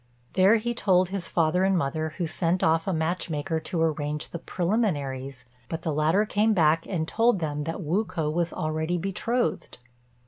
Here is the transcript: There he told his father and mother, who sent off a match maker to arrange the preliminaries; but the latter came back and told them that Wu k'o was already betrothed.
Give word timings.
There 0.33 0.55
he 0.55 0.73
told 0.73 1.09
his 1.09 1.27
father 1.27 1.63
and 1.63 1.77
mother, 1.77 2.15
who 2.17 2.25
sent 2.25 2.63
off 2.63 2.87
a 2.87 2.91
match 2.91 3.29
maker 3.29 3.59
to 3.59 3.83
arrange 3.83 4.29
the 4.29 4.39
preliminaries; 4.39 5.45
but 5.69 5.83
the 5.83 5.93
latter 5.93 6.25
came 6.25 6.55
back 6.55 6.87
and 6.87 7.07
told 7.07 7.37
them 7.37 7.65
that 7.65 7.83
Wu 7.83 8.03
k'o 8.05 8.27
was 8.33 8.51
already 8.51 8.97
betrothed. 8.97 9.77